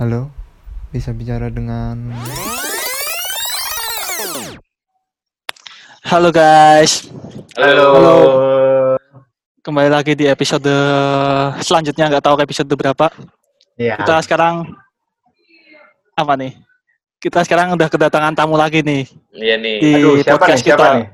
[0.00, 0.32] Halo,
[0.90, 2.08] bisa bicara dengan
[6.02, 7.06] Halo guys,
[7.54, 7.86] Halo.
[7.94, 8.16] Halo.
[9.60, 10.72] kembali lagi di episode
[11.60, 13.12] selanjutnya nggak tahu episode berapa.
[13.76, 14.00] Iya.
[14.00, 14.72] Kita sekarang
[16.16, 16.56] apa nih?
[17.20, 19.76] Kita sekarang udah kedatangan tamu lagi nih Iya nih.
[19.78, 20.32] di Aduh, siapa nih?
[20.32, 20.88] podcast Siapa kita.
[20.96, 21.06] nih?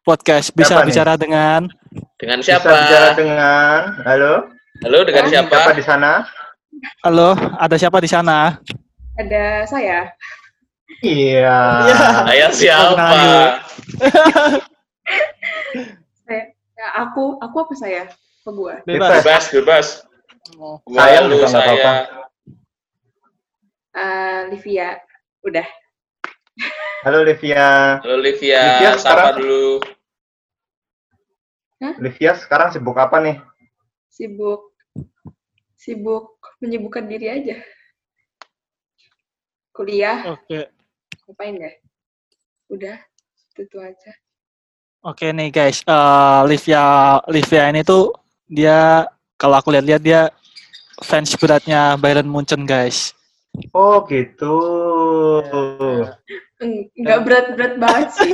[0.00, 0.88] Podcast bisa Siapa nih?
[0.88, 1.60] bicara dengan
[2.14, 2.70] Dengan Bisa siapa?
[2.70, 4.34] bicara dengan Halo?
[4.78, 5.70] Halo, dengan Siapa siapa?
[5.74, 6.12] di sana?
[7.02, 8.58] Halo, ada siapa di sana?
[9.14, 10.12] Ada saya.
[11.00, 11.58] Iya.
[12.24, 13.10] Saya siapa?
[16.22, 16.42] Saya
[16.74, 18.02] ya, aku aku apa saya?
[18.42, 18.74] Apa gua?
[18.84, 19.10] Bebas.
[19.20, 19.86] Bebas, bebas.
[20.56, 21.66] Oh, Gua, Saya lu, juga saya.
[21.66, 21.92] apa-apa.
[23.92, 24.88] Eh, Livia.
[25.42, 25.66] Udah.
[27.02, 27.98] Halo Livia.
[28.02, 29.66] Halo Livia, Livia sapa sekarang- dulu.
[32.02, 33.36] Livia sekarang sibuk apa nih?
[34.10, 34.74] Sibuk
[35.88, 37.56] sibuk menyibukkan diri aja.
[39.72, 40.68] Kuliah, Oke,
[41.24, 41.72] ngapain ya?
[42.68, 42.96] Udah,
[43.56, 44.12] itu aja.
[45.00, 45.80] oke nih guys.
[45.86, 48.12] Eh, Livia, Livia ini tuh
[48.44, 49.08] dia
[49.40, 50.28] kalau aku lihat-lihat dia
[51.00, 53.14] fans beratnya Bayern Munchen guys.
[53.72, 54.58] Oh gitu.
[56.98, 58.32] Nggak berat-berat banget sih.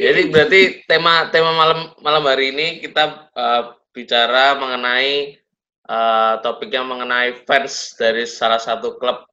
[0.00, 3.62] Jadi berarti tema tema malam malam hari ini kita eh,
[3.94, 5.38] bicara mengenai
[5.84, 9.24] eh, topiknya mengenai fans dari salah satu klub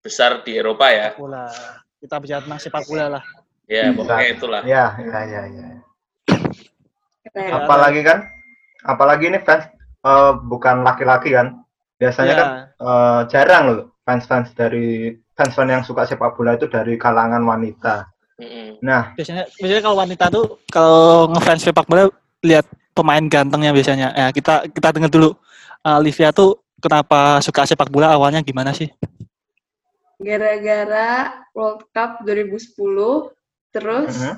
[0.00, 1.14] besar di Eropa ya.
[1.16, 1.48] Bola.
[1.96, 3.24] Kita bicara tentang sepak bola lah.
[3.64, 3.96] Ya, Hmm.
[3.96, 4.60] pokoknya itulah.
[4.68, 5.66] Ya, ya, ya, ya.
[7.34, 8.28] Apalagi kan?
[8.84, 9.64] Apalagi ini fans
[10.04, 11.64] eh, bukan laki-laki kan?
[11.96, 12.36] Biasanya Ya.
[12.36, 18.04] kan eh, jarang loh fans-fans dari fans-fans yang suka sepak bola itu dari kalangan wanita.
[18.84, 22.10] Nah, biasanya biasanya kalau wanita tuh kalau ngefans sepak bola
[22.44, 24.12] lihat pemain gantengnya biasanya.
[24.12, 25.32] Ya, kita kita dengar dulu.
[25.84, 28.88] Uh, Livia tuh kenapa suka sepak bola awalnya gimana sih?
[30.20, 33.32] Gara-gara World Cup 2010,
[33.72, 34.34] terus mhm.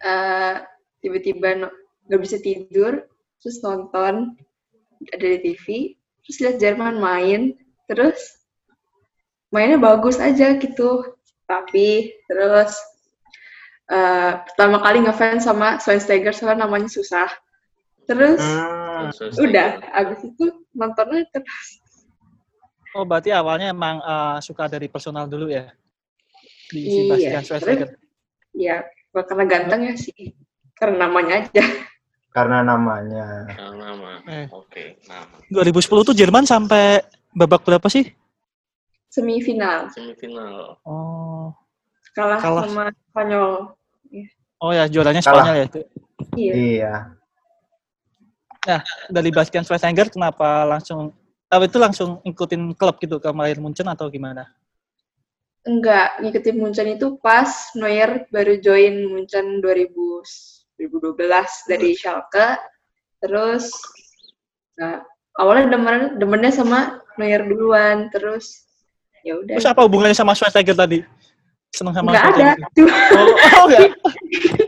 [0.00, 0.54] eh,
[1.04, 1.76] tiba-tiba no-
[2.06, 3.04] nggak bisa tidur,
[3.42, 4.36] terus nonton
[5.12, 5.64] ada di TV,
[6.24, 7.52] terus lihat Jerman main,
[7.90, 8.40] terus
[9.52, 12.72] mainnya bagus aja gitu, tapi terus
[13.92, 17.28] eh, pertama kali ngefans sama Schweinsteiger soalnya namanya susah,
[18.06, 18.40] terus
[19.12, 21.66] Terus, udah, abis itu nontonnya terus.
[22.96, 25.68] Oh, berarti awalnya emang uh, suka dari personal dulu ya?
[26.72, 27.88] Di Iya, Sebastian Schweinsteiger.
[28.56, 28.76] Ya,
[29.12, 30.32] bukan karena ganteng ya sih,
[30.80, 31.64] karena namanya aja.
[32.36, 33.48] karena namanya.
[33.48, 34.12] Nah, nama.
[34.28, 34.46] Eh.
[34.52, 35.40] Oke, nama.
[35.48, 37.00] 2010 tuh Jerman sampai
[37.32, 38.12] babak berapa sih?
[39.08, 40.76] Semifinal, Semifinal.
[40.84, 41.52] Oh.
[42.12, 42.64] kalah, Kalah.
[42.64, 43.76] sama Spanyol.
[44.60, 45.44] Oh ya, juaranya Kalah.
[45.44, 45.66] Spanyol ya.
[45.68, 45.80] itu.
[46.36, 46.94] Iya.
[48.66, 48.82] Iya.
[49.08, 51.14] Dari Bastian Schweinsteiger kenapa langsung
[51.46, 54.50] apa itu langsung ikutin klub gitu ke Bayern Munchen atau gimana?
[55.66, 59.94] Enggak, ngikutin Munchen itu pas Neuer baru join Munchen 2000,
[60.78, 62.58] 2012 dari Schalke.
[63.18, 63.70] Terus
[64.78, 65.02] nah,
[65.38, 68.66] awalnya demen demennya sama Neuer duluan, terus
[69.26, 69.58] ya udah.
[69.58, 71.02] Terus apa hubungannya sama Schweinsteiger tadi?
[71.74, 72.50] Seneng sama Enggak ada.
[72.74, 73.90] Cuma, Oh, oh enggak.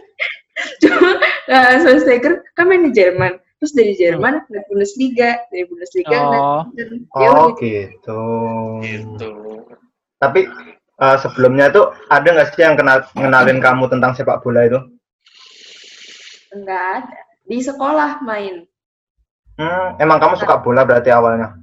[0.83, 1.11] cuma
[1.47, 3.39] uh, Schweinsteiger kan main di Jerman.
[3.59, 6.63] Terus dari Jerman ke Bundesliga, dari Bundesliga Oh.
[6.79, 8.23] Ya Oh udah, gitu.
[8.87, 9.31] Gitu.
[10.23, 10.47] Tapi
[10.99, 14.79] eh, sebelumnya itu ada nggak sih yang kenal ngenalin kamu tentang sepak bola itu?
[16.49, 17.19] enggak ada.
[17.45, 18.65] Di sekolah main.
[19.59, 21.59] Hmm, emang kamu suka bola berarti awalnya?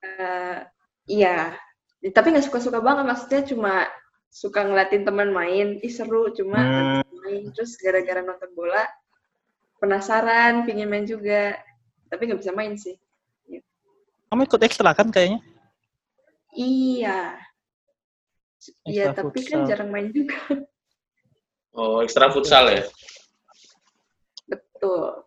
[0.00, 0.58] Eh,
[1.10, 1.52] iya,
[2.14, 3.74] tapi nggak suka-suka banget maksudnya cuma
[4.30, 7.02] suka ngeliatin teman main, ih seru cuma Hmm.
[7.26, 8.86] main terus gara-gara nonton bola
[9.80, 11.56] penasaran, pingin main juga,
[12.12, 13.00] tapi nggak bisa main sih.
[14.28, 15.40] Kamu ikut ekstra kan kayaknya?
[16.54, 17.40] Iya,
[18.86, 20.36] iya tapi kan jarang main juga,
[21.72, 22.82] Oh, ekstra futsal ya?
[24.50, 25.22] betul.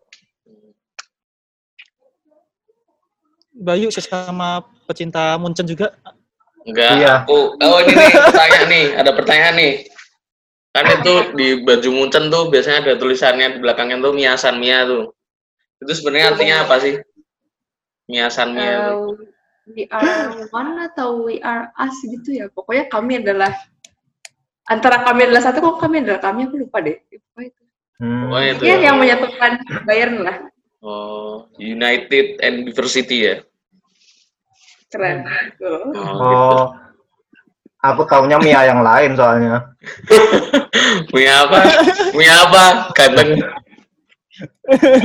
[3.54, 5.94] Bayu sesama pecinta Munchen juga.
[6.64, 7.12] Enggak, Iya.
[7.24, 7.54] aku.
[7.60, 9.72] Oh, ini nih pertanyaan nih, ada pertanyaan nih.
[10.74, 15.14] Kan itu di baju Munchen tuh biasanya ada tulisannya di belakangnya tuh Miasan Mia tuh.
[15.78, 16.94] Itu sebenarnya artinya apa sih?
[18.10, 19.14] Miasan Mia tuh.
[19.14, 19.34] Eh,
[19.70, 23.54] we are one atau we are us gitu ya, pokoknya kami adalah
[24.68, 27.00] antara kami adalah satu kok kami adalah kami aku lupa deh.
[27.00, 27.62] Apa itu?
[28.02, 28.28] Hmm.
[28.34, 28.84] Oh, itu Iya ya.
[28.90, 29.52] yang menyatukan
[29.86, 30.36] Bayern lah.
[30.84, 33.36] Oh, United and Diversity ya.
[34.90, 35.24] Keren.
[35.56, 35.96] Tuh.
[35.96, 36.56] Oh, gitu.
[37.84, 39.60] Aku taunya Mia yang lain soalnya.
[41.14, 41.58] Mia apa?
[42.16, 42.64] Mia apa?
[42.96, 43.30] Ganteng.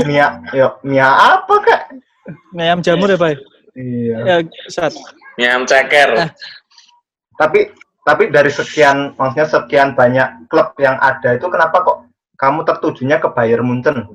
[0.07, 1.81] Mia, yuk, Mia apa kak?
[2.55, 3.35] Ayam jamur ya, Bay?
[3.75, 4.17] Iya.
[4.23, 4.35] Ya,
[4.71, 4.95] saat.
[5.35, 6.09] Nyam ceker.
[6.19, 6.29] Eh.
[7.39, 7.59] Tapi
[8.03, 12.09] tapi dari sekian maksudnya sekian banyak klub yang ada itu kenapa kok
[12.39, 14.07] kamu tertujunya ke Bayern Munchen?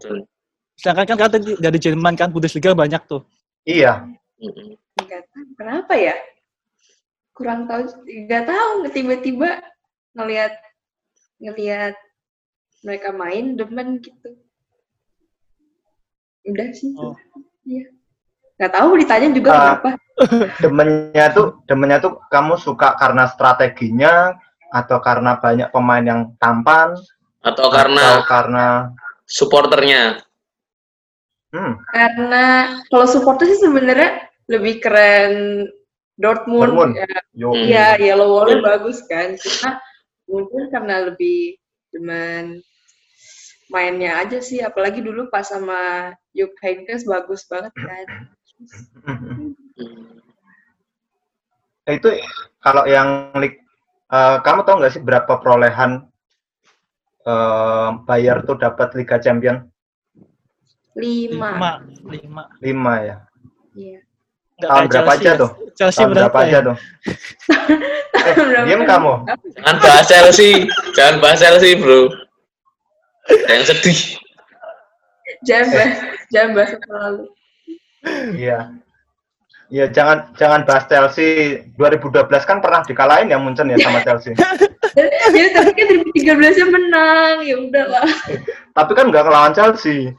[0.77, 3.23] Sedangkan kan kata dari Jerman kan Bundesliga banyak tuh.
[3.65, 4.05] Iya.
[5.57, 6.17] Kenapa ya?
[7.35, 8.73] Kurang tahu, nggak tahu.
[8.89, 9.59] Tiba-tiba
[10.15, 10.55] ngelihat
[11.43, 11.95] ngelihat
[12.81, 14.39] mereka main demen gitu.
[16.47, 16.95] Udah sih.
[16.95, 17.17] Oh.
[17.65, 17.91] Iya.
[18.55, 19.59] Nggak tahu ditanya juga Ah.
[19.59, 19.91] kenapa.
[20.63, 24.39] Demennya tuh demennya tuh kamu suka karena strateginya
[24.71, 26.95] atau karena banyak pemain yang tampan
[27.43, 28.67] Atau atau karena karena
[29.27, 30.23] supporternya.
[31.51, 32.45] hmm, Karena
[32.87, 35.67] kalau supporter sih sebenarnya lebih keren
[36.15, 36.71] Dortmund.
[36.71, 36.93] Dortmund.
[36.95, 37.51] Ya, yo.
[37.55, 39.35] Iya, yellow wall bagus kan.
[39.35, 39.83] Cuma
[40.31, 41.59] mungkin karena lebih
[41.91, 42.63] demen
[43.71, 44.63] mainnya aja sih.
[44.63, 48.07] Apalagi dulu pas sama Jupp Heynckes bagus banget kan.
[49.05, 49.51] Hmm.
[51.85, 52.09] itu
[52.65, 53.61] kalau yang lig
[54.09, 56.09] eh, kamu tahu nggak sih berapa perolehan
[57.25, 59.69] eh Bayer tuh dapat Liga Champion
[60.97, 61.51] Lima.
[61.59, 61.73] Lima.
[62.09, 62.43] Lima.
[62.63, 63.17] lima ya
[63.75, 64.01] Iya.
[64.55, 65.41] Nggak Tahun berapa Chelsea aja ya.
[65.43, 65.51] tuh?
[65.75, 66.61] Chelsea tahun berapa berapa aja ya?
[66.63, 66.77] tuh
[68.31, 68.35] eh,
[68.65, 69.13] diam kamu
[69.59, 70.51] Jangan bahas Chelsea.
[70.95, 72.01] Jangan bahas Chelsea, bro.
[73.51, 73.99] Yang sedih.
[75.45, 75.93] Jangan bahas,
[76.33, 77.25] jangan bahas masa lalu.
[78.37, 78.59] iya
[79.73, 84.33] Iya, jangan jangan bahas Chelsea 2012 kan pernah dikalahin ya Munchen ya sama Chelsea.
[85.35, 87.37] Ya tapi kan 2013 nya menang.
[87.43, 88.07] Ya udahlah.
[88.71, 90.15] Tapi kan nggak ngelawan Chelsea.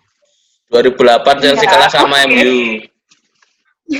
[0.67, 2.27] 2008 Chelsea Iya, kalah sama oke.
[2.27, 2.83] MU.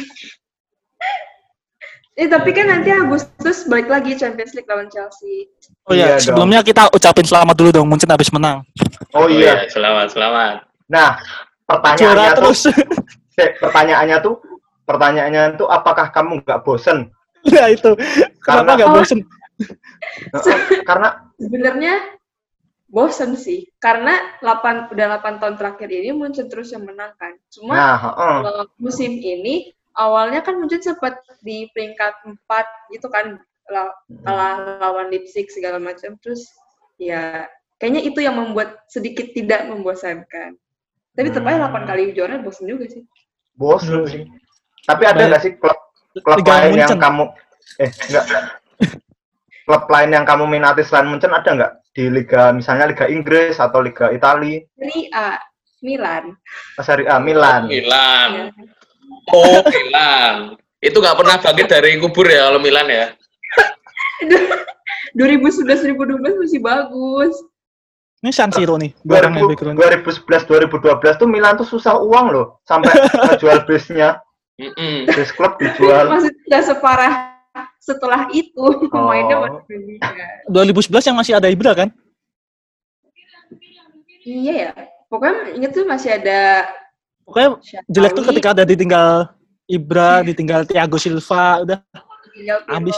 [2.15, 5.51] Eh tapi kan nanti Agustus balik lagi Champions League lawan Chelsea.
[5.83, 8.63] Oh iya, Iya sebelumnya kita ucapin selamat dulu dong, Munchen habis menang.
[9.11, 9.67] Oh iya.
[9.67, 10.63] selamat, selamat.
[10.87, 11.19] Nah,
[11.67, 12.71] pertanyaannya tuh, terus.
[13.43, 14.39] eh, pertanyaannya tuh,
[14.87, 17.11] pertanyaannya tuh apakah kamu nggak bosen?
[17.51, 17.91] nah itu.
[18.39, 18.95] Kenapa Karena- nggak Oh.
[18.95, 19.19] bosen?
[20.88, 21.93] Karena Sebenarnya
[22.95, 23.68] bosen sih.
[23.75, 27.36] Karena 8 udah 8 tahun terakhir ini Munchen terus yang menang kan.
[27.51, 28.38] Cuma nah, heeh.
[28.47, 32.39] kalau musim ini awalnya kan Munchen sempat di peringkat 4
[32.95, 33.36] gitu kan
[33.68, 36.47] la- kalah lawan Leipzig segala macam terus
[36.95, 37.44] ya
[37.75, 40.56] kayaknya itu yang membuat sedikit tidak membosankan.
[41.12, 41.75] Tapi tetap aja Hmm.
[41.75, 43.03] 8 kali juara bosen juga sih.
[43.53, 44.24] bosen sih.
[44.88, 45.80] Tapi ada nggak sih klub
[46.15, 47.00] klub Liga lain yang Munchen.
[47.03, 47.24] kamu
[47.75, 48.25] eh enggak
[49.65, 53.80] klub lain yang kamu minati selain Munchen ada nggak di liga misalnya liga Inggris atau
[53.80, 55.39] liga Italia Serie A
[55.80, 56.36] Milan.
[56.83, 58.51] Serie A Milan Milan.
[59.31, 60.59] Oh, Milan.
[60.83, 63.06] Itu nggak pernah bangkit dari kubur ya kalau Milan ya.
[65.18, 67.33] 2011 2012 masih bagus.
[68.19, 69.77] Ini San Siro nih, barangnya 2000 background.
[69.77, 72.89] 2011 2012 tuh Milan tuh susah uang loh sampai
[73.31, 74.18] ngejual bisnya
[74.57, 75.06] Mm-mm.
[75.13, 77.34] bis klub dijual Maksudnya separah
[77.85, 79.41] setelah itu pemainnya Oh.
[79.45, 80.25] masih Indonesia.
[80.49, 81.89] 2011 yang masih ada Ibra kan?
[84.25, 84.71] Iya ya.
[85.05, 86.65] Pokoknya inget tuh masih ada
[87.21, 89.09] Pokoknya Syahrawi, jelek tuh ketika ada ditinggal
[89.65, 91.79] Ibra, ditinggal Thiago Silva, udah
[92.29, 92.97] Pirlo, habis.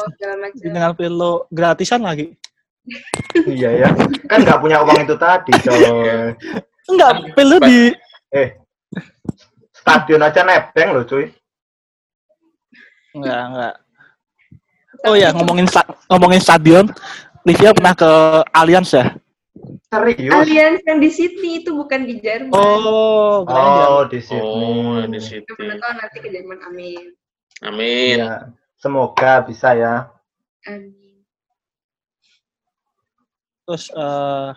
[0.56, 2.36] ditinggal Pirlo gratisan lagi.
[3.46, 3.90] iya ya
[4.26, 5.84] kan nggak punya uang itu tadi coy
[6.88, 7.92] Enggak, Pirlo di
[8.32, 8.56] eh
[9.74, 11.28] stadion aja nebeng loh cuy
[13.12, 13.74] enggak, enggak.
[15.04, 16.86] Oh ya, ngomongin sta- ngomongin stadion,
[17.44, 18.10] Livia pernah ke
[18.52, 19.14] Allianz ya?
[19.88, 22.52] serius Allianz yang di Sydney itu bukan di Jerman.
[22.54, 25.52] Oh, oh di Sydney Oh, di Kita situ.
[25.56, 27.04] pernah tahu nanti ke Jerman, amin.
[27.64, 28.18] Amin.
[28.22, 28.54] Iya.
[28.78, 30.06] semoga bisa ya
[30.70, 31.26] Amin.
[33.66, 34.50] Terus eh,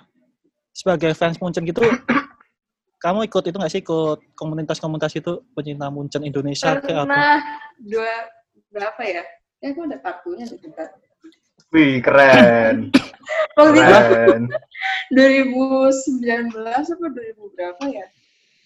[0.71, 1.81] sebagai fans Munchen gitu,
[3.05, 7.09] kamu ikut itu nggak sih ikut komunitas-komunitas itu pencinta Munchen Indonesia kayak apa?
[7.09, 7.37] Pernah
[7.81, 8.13] dua
[8.69, 9.25] berapa ya?
[9.61, 10.89] Ya aku ada kartunya di tempat.
[11.71, 12.91] wih keren
[13.55, 14.43] Waktu itu keren
[15.15, 18.07] 2019 apa 2000 berapa ya?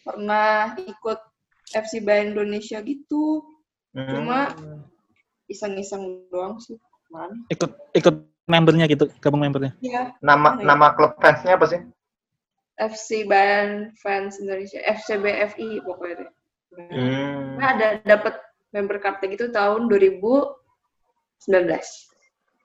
[0.04, 1.20] Pernah ikut
[1.72, 3.44] FC Bayern Indonesia gitu.
[3.92, 4.08] Hmm.
[4.08, 4.38] Cuma
[5.48, 6.80] iseng-iseng doang sih.
[7.12, 7.44] Man.
[7.52, 8.16] Ikut ikut
[8.48, 9.76] membernya gitu, gabung membernya.
[9.84, 11.80] Ya, nama nama klub fansnya apa sih
[12.78, 16.30] FC Bayern Fans Indonesia, FCBFI pokoknya deh.
[16.74, 17.54] hmm.
[17.58, 18.34] Nah, ada dapat
[18.74, 19.86] member card gitu tahun
[21.46, 21.76] 2019.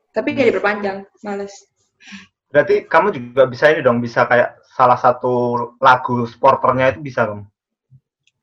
[0.10, 1.54] Tapi nggak diperpanjang, males.
[2.50, 5.34] berarti kamu juga bisa ini dong bisa kayak salah satu
[5.78, 7.46] lagu sporternya itu bisa dong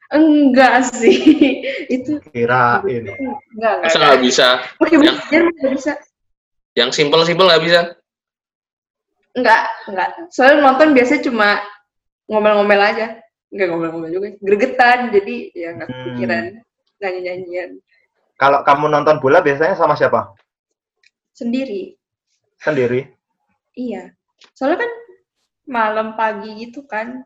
[0.07, 1.19] Enggak sih.
[1.99, 3.19] Itu kirain enggak,
[3.59, 3.75] enggak.
[3.83, 4.47] Masa nggak bisa?
[4.79, 5.93] Oke, Yang- Jerman nggak bisa.
[6.79, 7.81] Yang simpel-simpel nggak bisa?
[9.35, 10.09] Enggak, enggak.
[10.31, 11.49] Soalnya nonton biasanya cuma
[12.31, 13.07] ngomel-ngomel aja.
[13.51, 14.29] Enggak ngomel-ngomel juga.
[14.39, 15.97] Gregetan, jadi ya enggak Hmm.
[15.99, 16.45] kepikiran
[17.03, 17.71] nyanyi-nyanyian.
[18.37, 20.37] Kalau kamu nonton bola biasanya sama siapa?
[21.33, 21.97] Sendiri.
[22.61, 23.09] Sendiri?
[23.73, 24.13] Iya.
[24.53, 24.93] Soalnya kan
[25.65, 27.25] malam pagi gitu kan.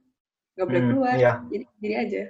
[0.55, 1.15] Nggak boleh Hmm, keluar.
[1.19, 1.33] iya.
[1.51, 2.21] Jadi sendiri aja.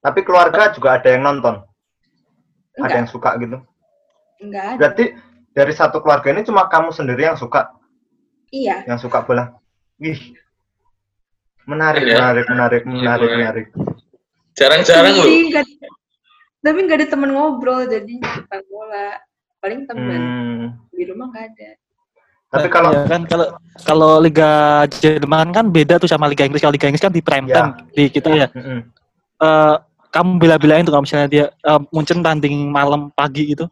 [0.00, 1.60] Tapi keluarga juga ada yang nonton?
[1.60, 3.56] Ada Enggak, yang suka gitu?
[4.40, 4.76] enggak ada.
[4.80, 5.04] Berarti
[5.52, 7.68] dari satu keluarga ini cuma kamu sendiri yang suka,
[8.48, 8.88] Iya.
[8.88, 9.52] yang suka bola?
[10.00, 10.16] Wih,
[11.68, 12.16] menarik, Iya.
[12.16, 13.36] menarik, menarik, menarik, Iya.
[13.36, 13.66] menarik.
[14.56, 15.28] Jarang-jarang loh.
[16.60, 19.16] Tapi nggak ada teman ngobrol jadi tentang bola.
[19.60, 20.64] Paling teman Hmm.
[20.92, 21.70] di rumah nggak ada.
[22.50, 23.46] Tapi kalau iya kan kalau
[23.86, 24.50] kalau Liga
[24.90, 26.60] Jerman kan beda tuh sama Liga Inggris.
[26.60, 27.54] Kalau Liga Inggris kan di prime Ya.
[27.54, 28.48] time di kita ya.
[28.50, 28.80] Mm-mm.
[29.40, 29.76] Eh,
[30.10, 33.70] kamu bela-belain tuh kalau misalnya dia eh, Munchen tanding malam pagi gitu.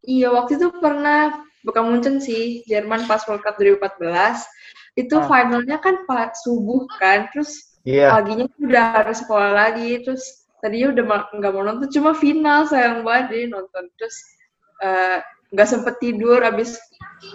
[0.00, 4.46] Iya, waktu itu pernah bukan Munchen sih, Jerman pas World Cup 2014.
[4.96, 5.26] Itu Ah.
[5.28, 11.04] finalnya kan pas subuh kan, terus iya, paginya udah harus sekolah lagi, terus tadinya udah
[11.04, 13.84] ma- nggak mau nonton, cuma final sayang banget deh nonton.
[13.96, 14.16] Terus
[14.84, 15.18] eh,
[15.52, 16.76] nggak sempet tidur, abis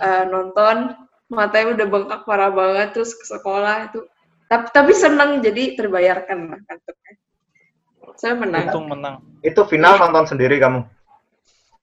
[0.01, 0.93] eh, nonton
[1.29, 4.05] matanya udah bengkak parah banget, terus ke sekolah itu.
[4.45, 7.13] Tapi tapi seneng jadi terbayarkan lah kantornya.
[8.15, 8.65] Saya menang.
[8.71, 9.15] Untung menang.
[9.43, 10.85] itu final nonton sendiri kamu?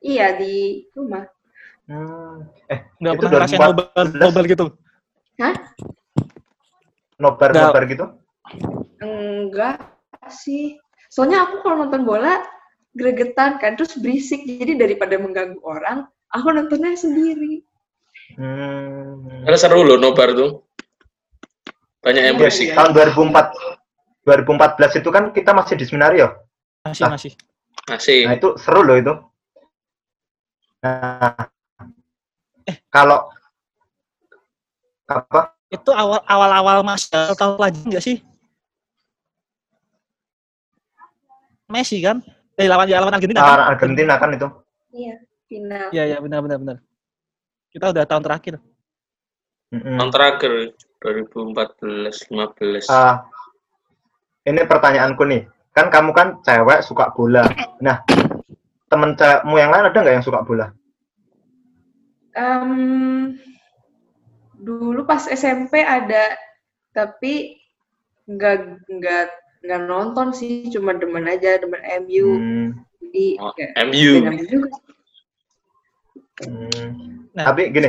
[0.02, 1.26] Iya di rumah.
[1.86, 2.46] Hmm.
[2.70, 3.66] Eh, Nggak Itu pernah ngerasain 2014.
[3.66, 4.66] nobar, nobar gitu.
[5.42, 5.54] Hah?
[7.22, 8.04] nobar-nobar gitu?
[8.98, 9.78] Enggak
[10.30, 10.81] sih.
[11.12, 12.40] Soalnya aku kalau nonton bola
[12.96, 14.48] gregetan kan, terus berisik.
[14.48, 17.60] Jadi daripada mengganggu orang, aku nontonnya sendiri.
[18.40, 19.44] Hmm.
[19.44, 20.64] Karena seru loh nobar tuh.
[22.00, 22.68] Banyak yang Iya, berisik.
[22.72, 23.52] Tahun 2004
[24.24, 26.32] 2014 itu kan kita masih di seminario.
[26.88, 27.12] Masih Ah.
[27.12, 27.32] masih.
[27.92, 28.20] Masih.
[28.24, 29.12] Nah, itu seru loh itu.
[30.80, 31.46] Nah,
[32.88, 33.28] kalau
[35.12, 35.52] apa?
[35.68, 38.16] Itu awal awal awal mas tahu lagi nggak sih?
[41.72, 42.20] Messi kan?
[42.60, 43.48] Eh lawan ya lawan Argentina kan?
[43.56, 44.48] Lawan Argentina kan itu.
[44.92, 45.14] Iya,
[45.48, 45.88] final.
[45.88, 46.76] Iya iya benar benar benar.
[47.72, 48.54] Kita udah tahun terakhir.
[49.72, 49.96] Mm-mm.
[49.96, 50.52] Tahun terakhir
[51.00, 52.92] 2014 15.
[52.92, 53.24] Ah,
[54.44, 55.48] ini pertanyaanku nih.
[55.72, 57.48] Kan kamu kan cewek suka bola.
[57.80, 58.04] Nah,
[58.92, 60.76] temen cewekmu yang lain ada nggak yang suka bola?
[62.36, 63.32] Em,
[64.60, 66.36] dulu pas SMP ada,
[66.92, 67.56] tapi
[68.28, 69.26] nggak nggak
[69.62, 72.26] nggak nonton sih, cuma demen aja, demen MU.
[72.28, 72.66] Hmm,
[73.00, 74.12] Jadi Oh, ya, MU.
[74.42, 74.68] juga.
[76.42, 77.30] hmm.
[77.32, 77.88] Nah, Tapi gini,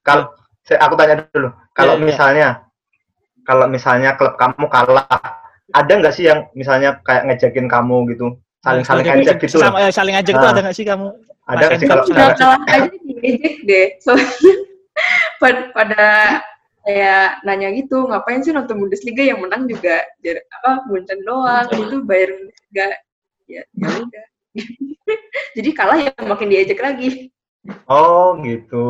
[0.00, 2.06] kalau saya aku tanya dulu, kalau Iya, iya.
[2.06, 2.48] misalnya
[3.42, 5.04] kalau misalnya klub kamu kalah,
[5.70, 9.56] ada nggak sih yang misalnya kayak ngejakin kamu gitu, saling-saling sebagai- ngejek gitu?
[9.60, 10.52] Sama, eh, saling ngajak tuh Ah.
[10.52, 11.06] ada nggak sih kamu?
[11.44, 13.86] Ada nggak sih kalau Hendra, Udah misalnya- kalah aja diejek deh.
[14.04, 14.52] Soalnya
[15.42, 16.02] pada, pada
[16.84, 21.96] kayak nanya gitu, ngapain sih nonton Bundesliga yang menang juga jar, apa Munchen doang, itu
[22.04, 22.86] bayar Bundesliga.
[23.48, 24.26] Ya, ya udah.
[25.56, 27.32] Jadi kalah ya makin diejek lagi.
[27.88, 28.86] Oh gitu.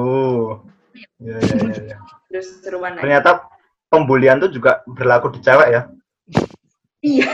[1.23, 1.99] Ya, ya, ya, ya.
[2.31, 2.99] Terus seruan.
[2.99, 3.47] Ternyata
[3.87, 5.83] pembulian tuh juga berlaku di cewek ya.
[7.03, 7.29] Iya.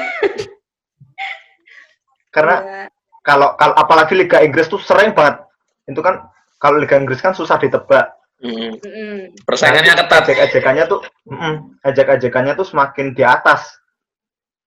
[2.30, 2.84] Karena Iya.
[3.24, 5.40] kalau kalau apalagi Liga Inggris tuh sering banget.
[5.88, 6.28] Itu kan
[6.60, 8.19] kalau Liga Inggris kan susah ditebak.
[8.40, 9.36] Mm.
[9.44, 10.22] Persaingannya ketat.
[10.32, 13.68] Ejek-ejekannya tuh, mm ejek-ejekannya tuh semakin di atas,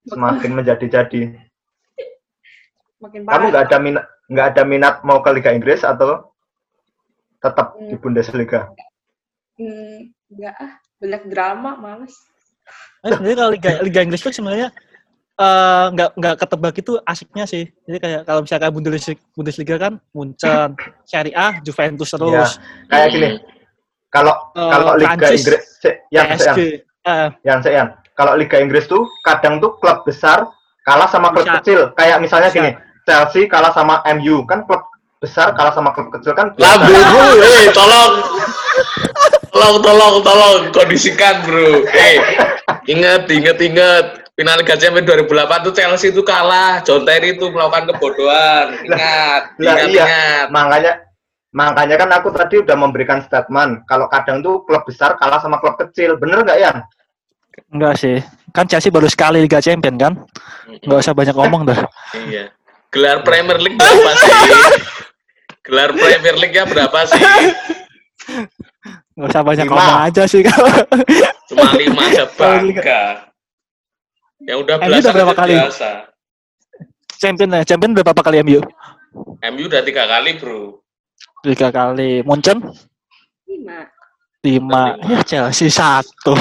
[0.06, 1.22] semakin menjadi-jadi.
[3.01, 6.32] Makin Kamu nggak ada minat nggak ada minat mau ke Liga Inggris atau
[7.44, 8.01] tetap di Hmm.
[8.01, 8.72] Bundesliga?
[9.60, 10.72] Hmm, enggak ah,
[11.03, 12.15] banyak drama, males.
[13.03, 14.72] Eh, sebenarnya kalau Liga, Liga Inggris tuh sebenarnya
[15.34, 17.68] eh, nggak nggak ketebak itu asiknya sih.
[17.89, 20.70] Jadi kayak kalau misalkan Bundesliga, Bundesliga kan Munchen,
[21.03, 22.51] Serie A, Juventus terus,
[22.88, 23.30] Kayak gini,
[24.13, 26.60] kalau Eh, kalau Liga Prancis, Inggris, se- yang PSG.
[26.62, 30.46] yang Eh, yang yang kalau Liga Inggris tuh kadang tuh klub besar
[30.82, 31.58] kalah sama klub Bisa.
[31.60, 31.79] kecil.
[31.93, 32.58] Kayak misalnya Bisa.
[32.62, 32.72] gini,
[33.03, 34.86] Chelsea kalah sama MU kan klub
[35.17, 36.79] besar kalah sama klub kecil kan biasa.
[36.79, 38.12] Lambumu, eh tolong.
[39.50, 41.86] Tolong, tolong, tolong kondisikan, Bro.
[41.86, 42.17] Eh,
[42.88, 44.05] ingat, ingat, ingat.
[44.34, 46.82] Final Liga Champions 2008 tuh Chelsea itu kalah.
[46.82, 48.82] John Terry itu melakukan kebodohan.
[48.82, 50.03] Ingat, Lah, ingat, iya.
[50.03, 50.46] ingat.
[50.50, 50.93] Makanya
[51.53, 55.77] makanya kan aku tadi udah memberikan statement kalau kadang tuh klub besar kalah sama klub
[55.77, 56.17] kecil.
[56.17, 56.74] Bener nggak ya?
[57.69, 58.17] enggak sih.
[58.53, 60.13] Kan Chelsea baru sekali Liga Champion kan?
[60.86, 61.79] Nggak usah banyak ngomong dah.
[62.13, 62.50] Iya.
[62.93, 64.31] Gelar Premier League berapa sih?
[65.65, 67.22] Gelar Premier League-nya berapa sih?
[69.17, 69.74] Nggak usah banyak Lima.
[69.77, 70.74] ngomong aja sih kalau.
[71.50, 73.03] Cuma lima aja bangga.
[74.43, 75.55] Yang udah MU udah belasan berapa kali?
[75.55, 75.89] biasa.
[77.17, 78.60] Champion ya, Champion berapa kali MU?
[79.39, 80.83] MU udah tiga kali, Bro.
[81.44, 82.24] Tiga kali.
[82.24, 82.64] Munchen?
[83.46, 83.80] Lima.
[84.44, 86.36] lima ya Chelsea satu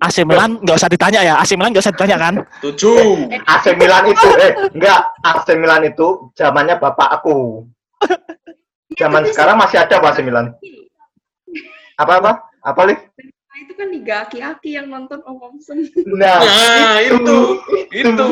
[0.00, 2.34] AC Milan nggak usah ditanya ya AC Milan nggak usah ditanya kan
[2.64, 3.28] Tujuh.
[3.44, 7.68] AC Milan itu eh enggak AC Milan itu zamannya bapak aku.
[8.96, 10.56] Zaman sekarang masih ada Pak AC Milan.
[12.00, 12.32] Apa apa?
[12.64, 12.96] Apa Liv?
[12.96, 15.84] Nah, itu kan liga aki-aki yang nonton Om Omsen.
[16.16, 17.38] Nah, Nah, itu.
[17.92, 18.28] Itu.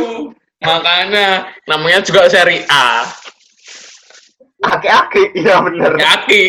[0.64, 3.04] Makanya namanya juga seri A.
[4.62, 5.92] aki-aki, iya bener.
[5.95, 6.42] Aki.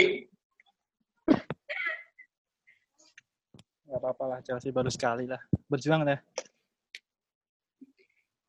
[3.83, 5.37] nggak apa-apa lah Chelsea baru sekali lah
[5.69, 6.17] berjuang deh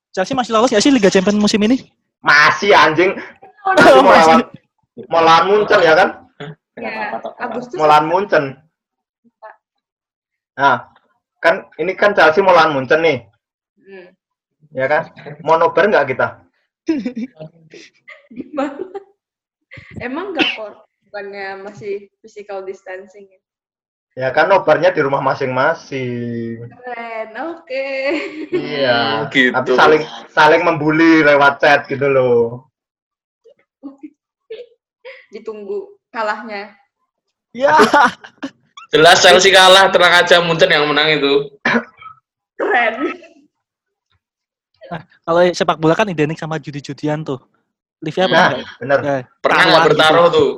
[0.09, 1.85] Chelsea masih lolos nggak sih Liga Champions musim ini
[2.19, 3.13] Masih anjing.
[3.65, 4.25] Oh, Masih mau masih.
[4.25, 4.41] lawan
[5.09, 6.09] mau lawan Munchen ya kan?
[6.77, 7.77] Ya, Agustus.
[7.77, 8.45] Mau lawan Munchen.
[10.55, 10.89] Nah,
[11.39, 13.25] kan ini kan Chelsea mau lawan Munchen nih,
[13.77, 14.09] Hmm.
[14.71, 15.09] ya kan?
[15.41, 16.45] Mau nobar nggak kita?
[18.37, 18.85] Di mana?
[20.03, 20.87] Emang nggak kok?
[21.09, 23.41] Bukannya masih physical distancing ya?
[24.15, 26.71] Ya kan nobarnya di rumah masing-masing.
[26.71, 27.87] Keren, oke.
[28.55, 28.99] Iya.
[29.35, 29.51] Gitu.
[29.51, 32.71] Tapi saling saling membuli lewat chat gitu loh.
[35.35, 36.79] Ditunggu kalahnya.
[37.55, 37.75] ya
[38.95, 41.59] Jelas Chelsea kalah, tenang aja Munchen yang menang itu.
[42.55, 42.95] Keren.
[45.27, 47.41] kalau sepak bola kan identik sama judi-judian tuh
[48.05, 48.99] Livia pernah Nah, nggak bener.
[49.01, 49.89] Ya, Pernah nggak gitu.
[49.91, 50.51] bertaruh tuh?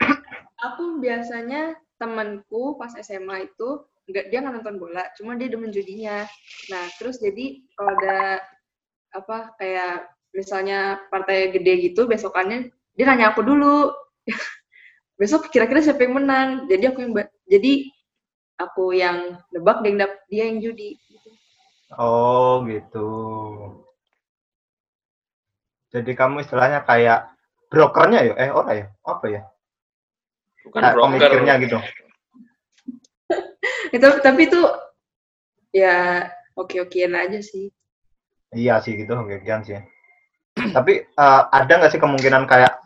[0.66, 1.62] Aku biasanya
[2.00, 3.68] temanku pas SMA itu
[4.08, 6.24] nggak dia nggak nonton bola, cuma dia demen judinya.
[6.72, 8.40] Nah terus jadi kalau ada
[9.14, 13.94] apa kayak misalnya partai gede gitu besokannya dia nanya aku dulu
[15.20, 17.14] besok kira-kira siapa yang menang jadi aku yang
[17.46, 17.72] jadi
[18.58, 21.30] aku yang nebak dia yang, dap- dia yang judi gitu.
[21.94, 23.08] Oh gitu.
[25.94, 27.30] Jadi kamu istilahnya kayak
[27.70, 28.32] brokernya ya?
[28.34, 28.86] Eh orang ya?
[29.06, 29.40] Apa ya?
[30.66, 31.08] Bukan Kayak broker.
[31.14, 31.78] pemikirnya gitu.
[33.96, 34.60] itu tapi itu
[35.70, 37.70] ya oke okean aja sih
[38.50, 39.78] Iya sih gitu, kegiatan sih.
[40.76, 42.78] Tapi eh, ada nggak sih kemungkinan kayak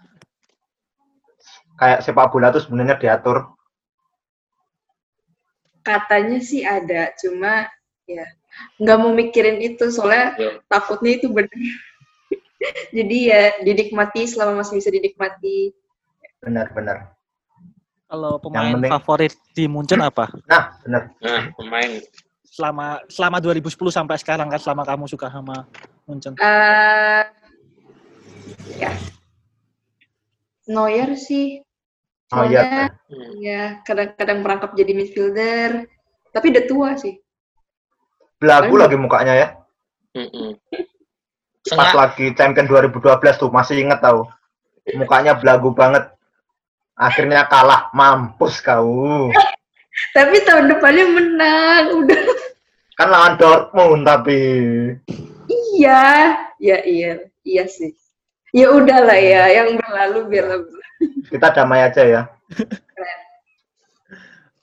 [1.77, 3.57] kayak sepak bola tuh sebenarnya diatur?
[5.79, 7.65] katanya sih ada cuma
[8.05, 8.29] ya
[8.77, 10.51] nggak mau mikirin itu soalnya Ya.
[10.69, 11.49] takutnya itu bener
[12.97, 15.73] jadi ya dinikmati selama masih bisa dinikmati
[16.39, 17.15] Benar-benar.
[18.07, 21.03] kalau pemain penting- favorit di Munchen apa Nah, benar.
[21.19, 21.91] Nah, pemain.
[22.45, 25.67] selama selama 2010 sampai sekarang kan selama kamu suka sama
[26.05, 27.23] Munchen eh
[28.77, 28.91] ya
[30.67, 31.63] Neuer sih
[32.29, 32.85] Oh soalnya iya.
[33.09, 33.31] Hmm.
[33.41, 35.89] ya kadang-kadang merangkap jadi midfielder
[36.29, 37.17] tapi udah tua sih
[38.37, 39.49] Belagu lagi mukanya ya.
[41.75, 44.25] Pas lagi champion 2012 tuh masih inget tahu.
[44.97, 46.09] Mukanya belagu banget.
[46.95, 49.29] Akhirnya kalah, mampus kau.
[50.17, 52.23] tapi tahun depannya menang udah
[52.95, 54.39] Kan lawan Dortmund tapi.
[55.75, 57.95] iya ya iya iya sih
[58.51, 60.83] ya udahlah ya yang berlalu biarlah berlalu.
[61.31, 62.23] Kita damai aja ya.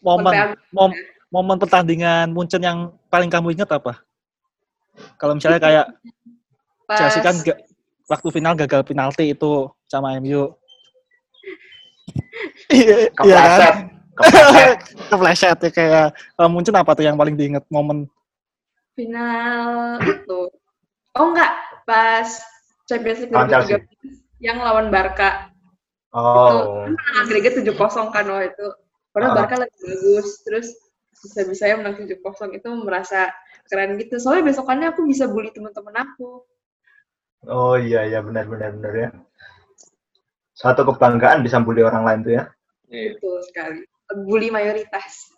[0.05, 0.99] momen mom-
[1.33, 3.97] momen pertandingan Munchen yang paling kamu ingat apa
[5.17, 5.85] kalau misalnya kayak
[6.85, 7.61] pas Chelsea kan ga-
[8.05, 10.53] waktu final gagal penalti itu sama MU
[12.73, 13.17] iya iya kan?
[13.17, 13.75] Kepleset.
[14.15, 14.77] Kepleset.
[15.11, 18.07] kepleset ya kayak kalau Munchen apa tuh yang paling diinget momen?
[18.95, 20.39] Final itu.
[21.13, 21.51] Oh enggak.
[21.83, 22.27] Pas
[22.87, 23.75] Champions League Lawan Chelsea.
[23.75, 25.49] 2013 yang lawan Barca.
[26.15, 26.87] Oh.
[26.87, 27.75] menang agregat 7-0
[28.13, 28.67] kan waktu itu.
[29.11, 29.37] Padahal Ah.
[29.43, 30.27] Barca lagi bagus.
[30.47, 30.67] Terus
[31.19, 32.15] bisa-bisanya menang 7-0
[32.55, 33.33] itu merasa
[33.67, 34.15] keren gitu.
[34.15, 36.45] Soalnya besokannya aku bisa bully teman-teman aku
[37.45, 39.09] Oh iya iya benar benar benar ya.
[40.55, 42.43] Suatu kebanggaan bisa bully orang lain tuh ya.
[42.89, 43.17] Iya.
[43.17, 43.79] betul sekali
[44.25, 45.33] bully mayoritas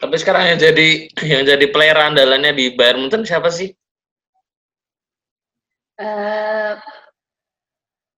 [0.00, 0.88] Tapi sekarang yang jadi
[1.20, 3.68] yang jadi player andalannya di Bayern Munchen siapa sih?
[6.00, 6.74] eh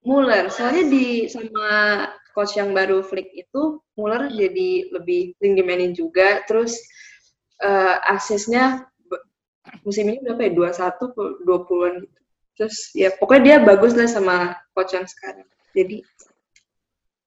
[0.07, 6.47] Muller soalnya di sama coach yang baru Flick itu Muller jadi lebih sering dimainin juga
[6.47, 6.79] terus
[7.59, 8.87] eh asisnya
[9.81, 12.19] musim ini berapa ya 21 20-an gitu
[12.53, 14.37] terus ya pokoknya dia bagus lah sama
[14.77, 16.05] coach yang sekarang jadi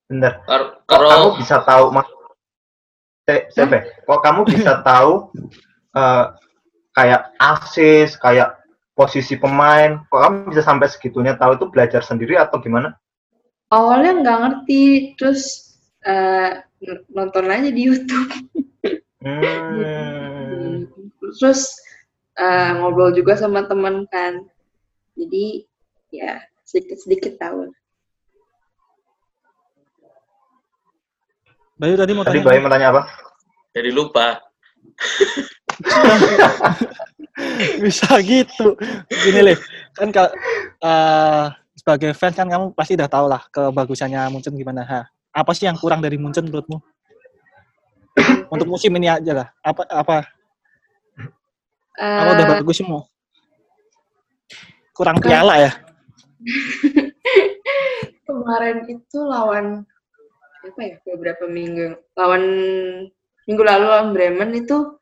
[0.06, 0.38] Bener.
[0.46, 2.06] Kar- Kok kamu Kalau bisa tahu mas?
[3.26, 5.34] Se- Sepe, kok kamu bisa tahu
[5.98, 6.26] eh,
[6.94, 8.54] kayak asis, kayak
[8.94, 12.94] posisi pemain, kok kamu bisa sampai segitunya tahu itu belajar sendiri atau gimana?
[13.74, 14.84] awalnya nggak ngerti
[15.18, 15.74] terus
[16.06, 18.30] eh, n- nonton aja di YouTube
[19.26, 20.86] Hmm.
[21.42, 21.82] terus
[22.40, 24.44] eh, ngobrol juga sama teman kan
[25.16, 25.64] jadi
[26.12, 27.72] ya sedikit sedikit tahu
[31.76, 32.48] Bayu tadi mau Tadi tanya.
[32.48, 33.02] Bayu mau tanya apa?
[33.76, 34.40] Jadi lupa.
[37.84, 38.80] Bisa gitu.
[39.12, 39.60] Gini, Liv.
[39.92, 40.32] Kan kalau
[40.80, 41.46] eh,
[41.76, 44.88] sebagai fans kan kamu pasti udah tahu lah kebagusannya Munchen gimana.
[44.88, 45.04] Ha.
[45.36, 46.80] Apa sih yang kurang dari Munchen menurutmu?
[48.48, 49.48] Untuk musim ini aja lah.
[49.60, 50.32] Apa apa
[51.96, 53.02] apa udah Eh, bagus semua?
[54.92, 55.72] Kurang piala ya?
[58.26, 59.86] kemarin itu lawan
[60.66, 62.44] apa ya beberapa minggu lawan
[63.46, 64.98] minggu lalu lawan Bremen itu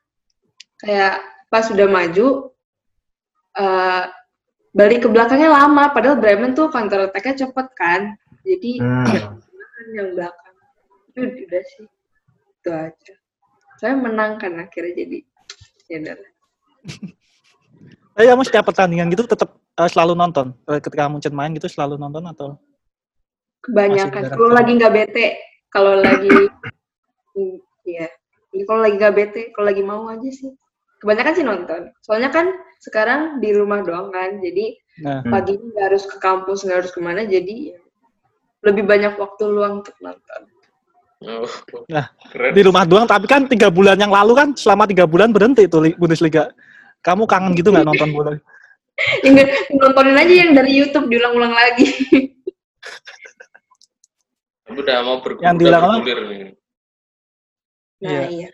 [0.79, 2.51] kayak pas sudah maju
[3.53, 4.03] eh
[4.73, 8.01] balik ke belakangnya lama padahal Bremen tuh counter attack-nya cepet kan
[8.43, 9.39] jadi Hmm.
[9.95, 10.55] yang belakang
[11.11, 11.87] itu udah sih
[12.59, 13.13] itu aja
[13.79, 15.19] saya menang kan akhirnya jadi
[15.91, 16.32] ya udah lah.
[18.13, 20.53] Tapi kamu setiap pertandingan gitu tetap eh, selalu nonton?
[20.67, 22.49] Ketika Munchen main gitu selalu nonton atau?
[23.63, 25.27] kebanyakan kalau lagi nggak bete
[25.71, 26.51] kalau lagi
[27.87, 28.11] iya
[28.67, 30.51] kalau lagi nggak bete kalau lagi mau aja sih
[30.99, 32.51] kebanyakan sih nonton soalnya kan
[32.83, 35.33] sekarang di rumah doang kan jadi Nah, Hmm.
[35.33, 37.73] pagi nggak harus ke kampus nggak harus ke mana jadi
[38.61, 40.41] lebih banyak waktu luang untuk nonton
[41.23, 41.47] Oh,
[41.87, 42.51] Nah, keren.
[42.51, 45.87] di rumah doang tapi kan tiga bulan yang lalu kan selama tiga bulan berhenti tuh
[45.87, 46.51] Li- Bundesliga.
[47.03, 48.31] Kamu kangen gitu nggak nonton bola?
[49.25, 51.89] Ya, nggak- nontonin aja yang dari YouTube diulang-ulang lagi
[54.69, 56.41] udah mau bergulir, Yang bergulir nih.
[57.97, 58.23] nah Iya.
[58.29, 58.49] iya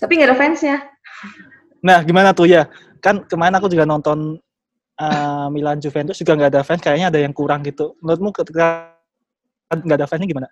[0.00, 0.76] tapi nggak ada fansnya
[1.82, 2.70] Nah, gimana tuh ya?
[3.02, 4.38] Kan kemarin aku juga nonton
[4.96, 7.98] eh, Milan Juventus juga nggak ada fans, kayaknya ada yang kurang gitu.
[7.98, 8.94] Menurutmu ketika
[9.68, 10.48] nggak ada fansnya gimana?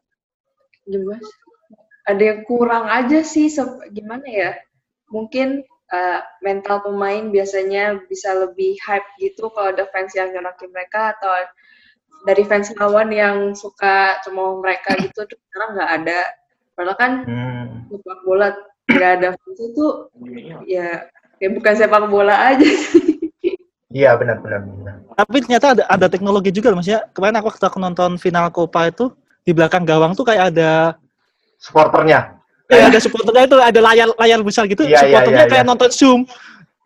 [0.83, 1.23] gimana
[2.03, 3.47] ada yang kurang aja sih
[3.95, 4.59] gimana ya
[5.07, 11.15] mungkin uh, mental pemain biasanya bisa lebih hype gitu kalau ada fans yang nyorakin mereka
[11.19, 11.31] atau
[12.25, 16.21] dari fans lawan yang suka cuma mereka gitu tuh sekarang nggak ada
[16.77, 17.87] padahal kan Hmm.
[17.91, 18.49] sepak bola
[18.89, 19.87] nggak ada fans itu
[20.69, 21.07] ya
[21.41, 23.11] ya bukan sepak bola aja sih
[23.91, 24.95] Iya benar benar benar.
[25.19, 29.11] Tapi ternyata ada ada teknologi juga maksudnya kemarin aku waktu aku nonton final Copa itu
[29.43, 30.95] di belakang gawang tuh kayak ada
[31.59, 32.40] Supporternya.
[32.71, 35.71] Kayak ada supporternya itu ada layar layar besar gitu, Iya, iya, supporternya iya, kayak iya.
[35.71, 36.21] nonton Zoom.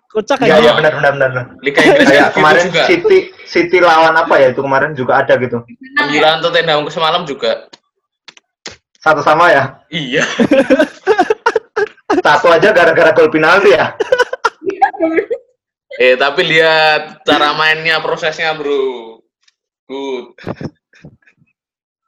[0.08, 1.28] Kocak Iya kayak iya benar benar benar.
[1.34, 1.44] benar.
[1.60, 2.82] Liga Inggris Kayak gitu kemarin juga.
[2.86, 5.58] City City lawan apa ya itu kemarin juga ada gitu.
[6.06, 7.66] Milan Tottenham semalam juga.
[9.02, 9.64] Satu sama ya.
[9.90, 10.22] Iya.
[12.24, 13.92] Satu aja gara-gara gol penalti ya.
[15.94, 19.22] Eh tapi lihat cara mainnya, prosesnya bro.
[19.86, 20.26] Good.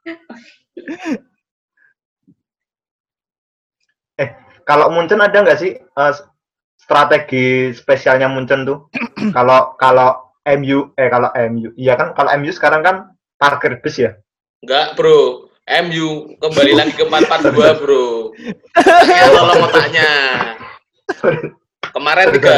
[4.67, 6.13] Kalau Munchen ada nggak sih eh,
[6.75, 8.91] strategi spesialnya Munchen tuh?
[9.35, 12.95] Kalau kalau MU eh kalau MU, iya kan kalau MU sekarang kan
[13.35, 14.15] parkir bis ya.
[14.63, 15.47] Enggak bro.
[15.67, 17.51] MU kembali lagi ke 442
[17.83, 18.31] bro.
[19.03, 20.09] Ya tolong otaknya.
[21.91, 22.55] Kemarin Sorry, tiga,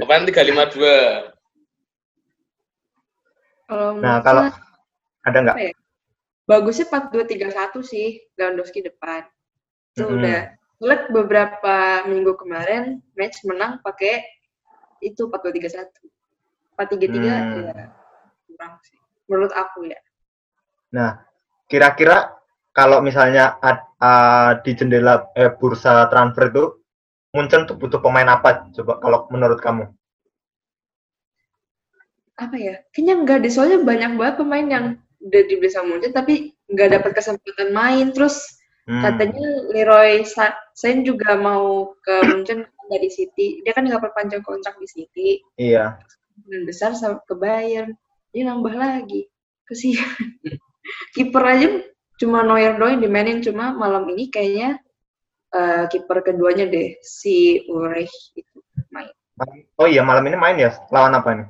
[0.00, 1.36] kemarin 352.
[3.68, 5.56] kalau Nah menurut kalau saya, ada nggak?
[6.48, 9.28] bagusnya 4231 sih Lewandowski depan
[9.92, 10.16] itu Mm-mm.
[10.16, 10.40] udah
[10.78, 14.22] lihat beberapa minggu kemarin match menang pakai
[15.02, 15.90] itu 4231
[16.78, 17.66] 433 Hmm.
[17.66, 17.86] ya
[18.46, 18.98] kurang sih
[19.30, 19.98] menurut aku ya
[20.94, 21.20] Nah
[21.68, 22.32] kira-kira
[22.72, 26.64] kalau misalnya ad- ah, di jendela eh, bursa transfer itu
[27.28, 28.72] Munchen tuh butuh pemain apa?
[28.72, 29.84] Coba kalau menurut kamu?
[32.38, 34.84] apa ya kayaknya enggak deh soalnya banyak banget pemain yang
[35.18, 38.57] udah dibeli sama Munchen tapi nggak dapat kesempatan main terus
[38.88, 39.04] Hmm.
[39.04, 43.60] katanya Leroy Sa- Sain juga mau ke Munchen dari City.
[43.60, 45.28] Dia kan nggak perpanjang kontrak di City.
[45.60, 46.00] Iya.
[46.48, 47.92] dan besar sama ke Bayern.
[48.32, 49.28] Dia nambah lagi.
[49.68, 50.08] Kesian.
[51.14, 51.68] Kiper aja
[52.16, 53.44] cuma Neuer doang dimainin.
[53.44, 54.80] Cuma malam ini kayaknya
[55.52, 59.12] eh, kiper keduanya deh si Ulreich itu main.
[59.76, 60.72] Oh iya malam ini main ya?
[60.88, 61.48] Lawan apa nih?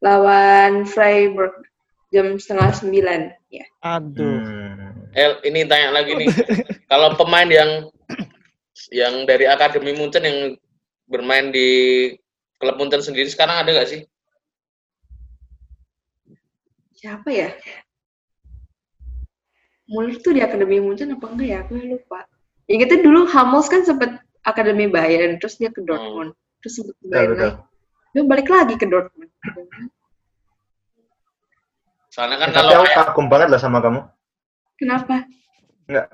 [0.00, 1.52] lawan Freiburg
[2.10, 3.20] jam setengah sembilan
[3.50, 3.64] ya.
[3.86, 4.38] Aduh.
[4.42, 5.10] Hmm.
[5.14, 6.28] El, ini tanya lagi nih.
[6.90, 7.90] Kalau pemain yang
[8.90, 10.38] yang dari akademi Munchen yang
[11.06, 12.10] bermain di
[12.58, 14.02] klub Munchen sendiri sekarang ada nggak sih?
[17.00, 17.48] siapa ya?
[19.88, 21.58] Muller tuh di akademi Munchen apa enggak ya?
[21.64, 22.28] Aku lupa.
[22.68, 26.36] Ingetnya dulu Hummels kan sempat akademi Bayern terus dia ke Dortmund.
[26.60, 27.56] Terus sempat ke Bayern lagi.
[28.12, 29.32] Dia balik lagi ke Dortmund
[32.10, 34.00] Soalnya kan Eh, tapi kalau aku kagum banget loh sama kamu.
[34.76, 35.24] kenapa
[35.86, 36.06] Enggak.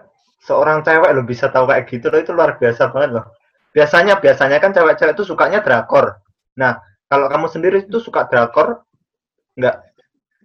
[0.42, 3.24] Seorang cewek lo bisa tahu kayak gitu loh itu luar biasa banget loh.
[3.72, 6.16] Biasanya biasanya kan cewek-cewek itu sukanya drakor.
[6.56, 8.86] Nah, kalau kamu sendiri itu suka drakor?
[9.56, 9.82] Enggak,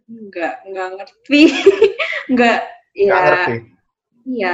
[0.09, 1.41] Enggak, enggak ngerti.
[2.27, 2.57] enggak,
[2.97, 3.55] enggak ya, ngerti.
[4.25, 4.53] iya.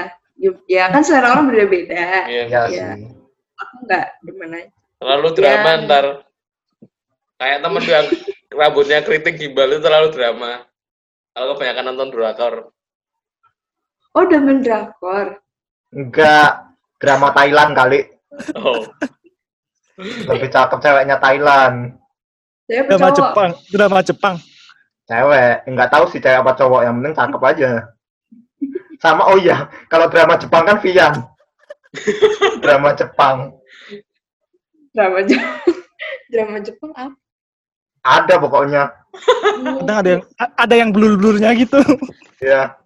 [0.69, 2.29] ya kan selera orang beda-beda.
[2.29, 2.43] Iya.
[2.45, 2.88] Ya Iya.
[2.93, 3.10] sih.
[3.57, 4.69] Aku nggak demen aja.
[4.97, 5.81] Terlalu drama Ya.
[5.81, 6.05] ntar.
[7.38, 8.05] Kayak temen yang
[8.51, 10.66] rambutnya keriting gimbal itu terlalu drama.
[11.38, 12.54] Kalau kebanyakan nonton drakor.
[14.17, 15.38] Oh, demen drakor.
[15.93, 16.65] Enggak
[16.97, 18.10] drama Thailand kali.
[18.58, 18.82] Oh,
[20.02, 21.93] Lebih cakep ceweknya Thailand.
[22.65, 23.17] Saya Drama cowok.
[23.21, 24.36] Jepang, drama Jepang.
[25.06, 27.71] Cewek, enggak tahu sih cewek apa cowok, yang penting cakep aja.
[28.97, 31.13] Sama oh iya, kalau drama Jepang kan Vian.
[32.65, 33.54] drama Jepang.
[34.89, 35.62] Drama Jepang.
[36.34, 37.27] drama Jepang apa?
[38.08, 38.84] Ada pokoknya.
[39.84, 40.24] Kadang ada yang
[40.56, 41.80] ada yang blur-blurnya gitu.
[42.39, 42.78] Ya,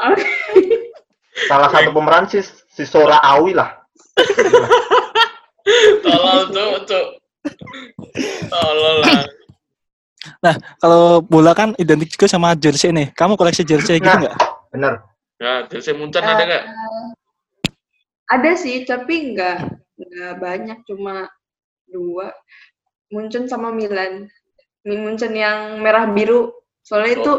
[0.00, 0.16] Oh,
[1.46, 3.76] salah satu pemeran si, si Sora Aoi lah.
[6.02, 7.06] tolol cuk, cuk.
[8.48, 9.22] Tolol lah.
[10.80, 13.12] Kalau bola kan identik juga sama jersey nih.
[13.14, 14.20] Kamu koleksi jersey gitu Nah.
[14.24, 14.36] nggak?
[14.74, 14.94] Bener.
[15.38, 16.64] Nah, jersey Munchen ada nggak?
[18.28, 19.56] ada sih, tapi nggak
[19.96, 21.28] nggak banyak, cuma
[21.88, 22.28] dua.
[23.12, 24.28] Munchen sama Milan.
[24.86, 26.52] Mi- Munchen yang merah biru.
[26.84, 27.32] Soalnya Oh, itu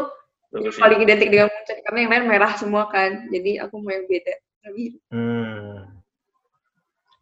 [0.50, 0.80] Bagus ya.
[0.82, 3.30] paling identik dengan Munchen karena yang lain merah semua kan.
[3.30, 4.34] Jadi aku mau yang beda.
[4.60, 6.02] Tapi Hmm.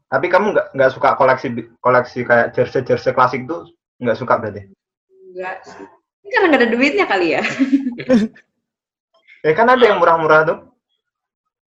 [0.08, 1.48] Tapi kamu nggak nggak suka koleksi
[1.84, 3.68] koleksi kayak jersey jersey klasik tuh
[4.00, 4.64] nggak suka berarti?
[5.28, 5.84] enggak sih.
[6.24, 7.42] Ini karena nggak ada duitnya kali ya.
[9.46, 10.58] Ya kan ada yang murah-murah tuh.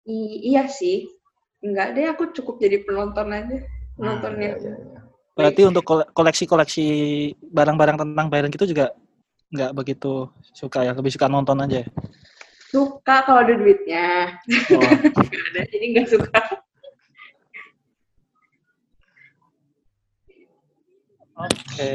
[0.02, 1.06] I- iya sih.
[1.62, 3.62] Enggak deh, aku cukup jadi penonton aja.
[4.00, 5.01] Hmm, yang iya, iya, iya.
[5.42, 6.86] Berarti untuk kole- koleksi-koleksi
[7.50, 8.94] barang-barang tentang Bayern gitu juga
[9.52, 11.82] nggak begitu suka ya, lebih suka nonton aja.
[11.82, 11.86] ya?
[12.72, 14.32] suka kalau ada duitnya.
[14.72, 14.80] Oh.
[15.52, 16.40] Ada, jadi nggak suka.
[21.36, 21.92] Oke.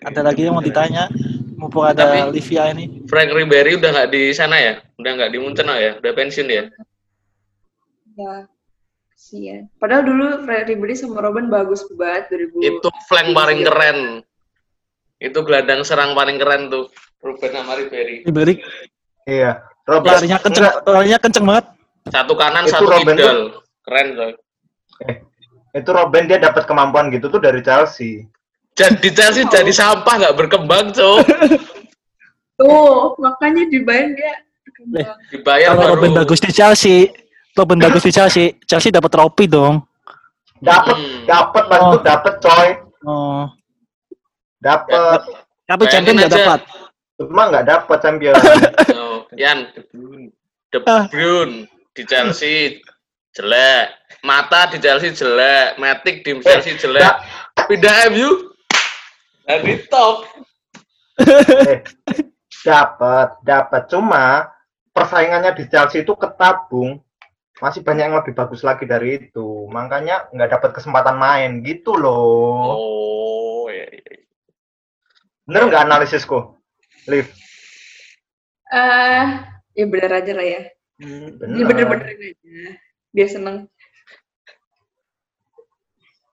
[0.00, 1.06] Ada lagi yang mau ditanya?
[1.54, 3.04] Mumpung ada Tapi- Livia ini.
[3.06, 4.74] Frank Ribery udah nggak di sana ya?
[4.96, 5.94] Udah nggak di Munchen oh ya?
[6.00, 6.64] Udah pensiun ya?
[8.18, 8.34] Ya,
[9.20, 9.68] kasihan.
[9.76, 12.56] Padahal dulu Fred Ribery sama Robin bagus banget 2000.
[12.64, 13.98] Itu flank paling keren.
[15.20, 16.88] Itu gelandang serang paling keren tuh.
[17.20, 18.24] Ruben sama Ribery.
[18.24, 18.64] Ribery
[19.28, 19.60] Iya.
[19.84, 21.66] Robert larinya kenceng, larinya kenceng banget.
[22.08, 23.60] Satu kanan, Itu satu Robben kidal.
[23.84, 24.32] Keren coy.
[25.70, 28.26] itu Robin dia dapat kemampuan gitu tuh dari Chelsea.
[28.74, 31.20] Jadi Chelsea jadi sampah nggak berkembang cok.
[32.58, 34.34] Tuh, makanya di Bayern dia
[34.66, 35.16] berkembang.
[35.30, 35.92] Dibayar Kalau baru.
[35.94, 37.06] Robin bagus di Chelsea,
[37.54, 39.82] Robin bagus di Chelsea, Chelsea dapat trofi dong.
[40.60, 41.24] Dapat Hmm.
[41.24, 41.98] dapat pas Oh.
[41.98, 42.68] dapat coy.
[43.02, 43.44] Oh.
[44.60, 45.20] Dapat.
[45.64, 46.60] Tapi Bayangin champion nggak dapat.
[47.16, 48.34] Cuma nggak dapat champion.
[49.00, 49.58] Oh, Yan,
[50.70, 51.06] De Ah.
[51.08, 51.64] Bruyne
[51.96, 52.78] di Chelsea
[53.32, 53.86] jelek.
[54.22, 55.78] Mata di Chelsea jelek.
[55.80, 57.14] Matic di Chelsea jelek.
[57.66, 58.52] Pindah MU.
[59.48, 60.28] Dari top.
[61.20, 61.82] eh,
[62.62, 63.82] dapat, dapat.
[63.88, 64.46] Cuma
[64.92, 67.00] persaingannya di Chelsea itu ketabung.
[67.60, 69.68] Masih banyak yang lebih bagus lagi dari itu.
[69.68, 72.72] Makanya nggak dapat kesempatan main gitu loh.
[72.80, 74.24] Oh, iya, iya.
[75.44, 76.56] Bener nggak analisisku?
[77.04, 77.28] Liv.
[78.72, 79.24] Eh,
[79.76, 80.62] ya bener aja lah ya.
[81.00, 82.70] Hmm, Jadi bener-benerin aja.
[83.12, 83.56] Dia seneng.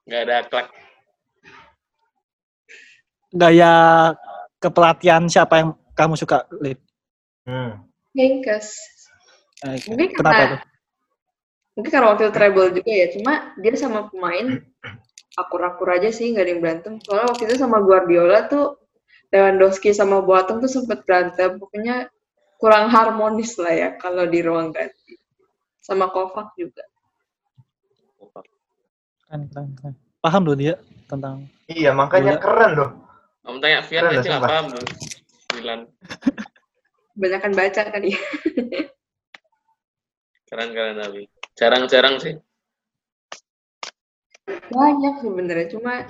[0.08, 0.66] Nggak ada klak.
[3.28, 3.72] Gaya
[4.56, 6.80] kepelatihan siapa yang kamu suka, Liv?
[7.44, 7.84] Hmm.
[8.16, 8.72] Henkes.
[9.66, 10.60] Eh, Mungkin Kenapa karena tuh?
[11.78, 13.06] Mungkin karena waktu itu treble juga ya.
[13.14, 14.58] Cuma dia sama pemain
[15.38, 16.92] akur-akur aja sih, nggak ada yang berantem.
[17.06, 18.82] Soalnya waktu itu sama Guardiola tuh
[19.30, 21.62] Lewandowski sama Boateng tuh sempet berantem.
[21.62, 22.10] Pokoknya
[22.58, 25.14] kurang harmonis lah ya kalau di ruang ganti.
[25.78, 26.82] Sama Kovac juga.
[29.30, 29.94] Keren, keren, keren.
[30.18, 30.74] Paham loh dia
[31.06, 32.42] tentang Iya, makanya Bola.
[32.42, 32.90] keren loh.
[33.46, 34.84] Kamu tanya Fian aja nggak paham tuh.
[35.54, 35.80] Milan.
[37.14, 38.20] Banyakan baca kan ya.
[40.48, 41.28] Keren keren tapi.
[41.58, 42.34] Jarang-jarang sih.
[44.70, 46.06] Banyak sebenarnya, cuma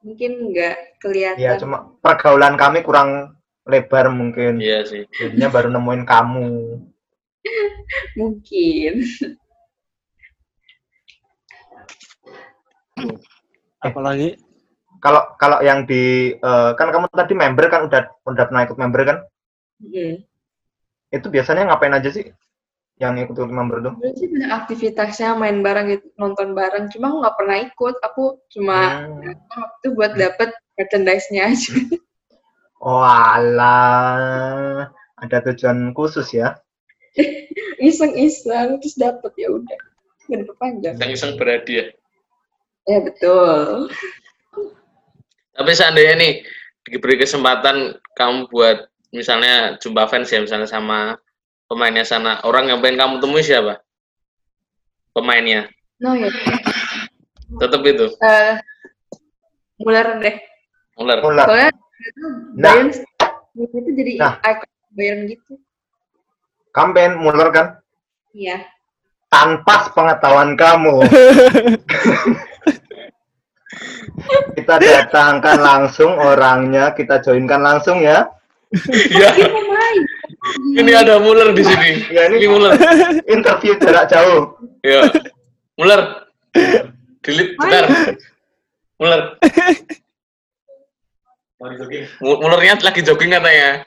[0.00, 1.42] mungkin nggak kelihatan.
[1.42, 3.36] Iya, cuma pergaulan kami kurang
[3.68, 4.56] lebar mungkin.
[4.56, 5.02] Iya sih.
[5.20, 6.48] Jadinya baru nemuin kamu.
[8.18, 8.94] Mungkin.
[13.76, 14.40] apalagi
[14.96, 19.02] Kalau kalau yang di eh, kan kamu tadi member kan udah udah pernah ikut member
[19.06, 19.18] kan?
[19.78, 20.24] Hmm.
[21.12, 22.26] Itu biasanya ngapain aja sih?
[22.96, 23.92] Yang ikut member tuh?
[23.92, 26.88] Sebenarnya sih banyak aktivitasnya main bareng gitu, nonton bareng.
[26.88, 27.94] Cuma aku nggak pernah ikut.
[28.00, 29.20] Aku cuma Hmm.
[29.20, 31.72] datang waktu buat dapet merchandise-nya aja.
[32.80, 34.88] Oh alah,
[35.20, 36.56] ada tujuan khusus ya?
[37.84, 39.80] Iseng-iseng terus dapet ya udah.
[40.28, 40.94] Nggak diperpanjang.
[40.96, 41.88] Iseng-iseng berhadiah.
[42.86, 43.92] Ya betul.
[45.56, 46.32] Tapi seandainya nih
[46.86, 51.16] diberi kesempatan kamu buat misalnya jumpa fans ya misalnya sama
[51.66, 53.82] pemainnya sana, orang yang pengen kamu temui siapa?
[55.16, 55.64] pemainnya.
[55.96, 56.28] No ya.
[57.56, 58.12] Tetap itu.
[58.20, 58.54] Eh,
[59.80, 60.36] Muller deh.
[61.00, 61.18] Muller.
[61.24, 61.46] Muller.
[61.48, 61.72] Soalnya
[62.52, 62.76] Nah.
[62.76, 62.92] Bayern
[63.56, 64.36] itu jadi Nah.
[64.44, 65.56] icon Bayern gitu.
[66.76, 67.66] Kamu pengen Muller kan?
[68.36, 68.68] Iya.
[69.32, 71.00] Tanpa pengetahuan kamu.
[74.60, 78.28] kita datangkan langsung orangnya, kita joinkan langsung ya.
[78.92, 79.32] Iya.
[80.80, 82.06] Ini ada Muller di sini.
[82.08, 82.72] Ya Ini ini Muller.
[83.26, 84.54] interview jarak jauh.
[84.80, 85.06] Ya.
[85.74, 86.24] Muller.
[87.20, 87.84] Delete bentar.
[88.96, 89.20] Muller.
[92.20, 93.80] Mu- Mullernya lagi jogging katanya.